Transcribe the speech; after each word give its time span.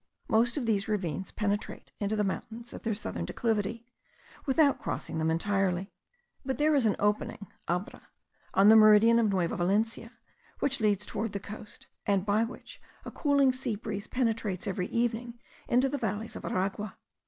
Most 0.27 0.57
of 0.57 0.65
these 0.65 0.87
ravines 0.87 1.31
penetrate 1.31 1.91
into 1.99 2.15
the 2.15 2.23
mountains 2.23 2.73
at 2.73 2.81
their 2.81 2.95
southern 2.95 3.23
declivity, 3.23 3.85
without 4.47 4.81
crossing 4.81 5.19
them 5.19 5.29
entirely. 5.29 5.93
But 6.43 6.57
there 6.57 6.73
is 6.73 6.87
an 6.87 6.95
opening 6.97 7.45
(abra) 7.67 8.07
on 8.55 8.69
the 8.69 8.75
meridian 8.75 9.19
of 9.19 9.29
Nueva 9.29 9.57
Valencia, 9.57 10.13
which 10.57 10.79
leads 10.79 11.05
towards 11.05 11.33
the 11.33 11.39
coast, 11.39 11.85
and 12.07 12.25
by 12.25 12.43
which 12.43 12.81
a 13.05 13.11
cooling 13.11 13.53
sea 13.53 13.75
breeze 13.75 14.07
penetrates 14.07 14.65
every 14.65 14.87
evening 14.87 15.39
into 15.67 15.87
the 15.87 15.99
valleys 15.99 16.35
of 16.35 16.43
Aragua. 16.45 16.97